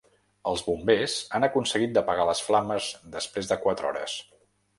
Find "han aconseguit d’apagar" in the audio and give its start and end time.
1.39-2.25